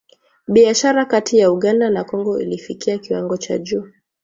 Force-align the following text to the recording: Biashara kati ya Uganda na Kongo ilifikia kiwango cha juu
Biashara 0.47 1.01
kati 1.11 1.33
ya 1.41 1.51
Uganda 1.51 1.89
na 1.89 2.03
Kongo 2.03 2.39
ilifikia 2.39 2.97
kiwango 2.97 3.37
cha 3.37 3.57
juu 3.57 3.83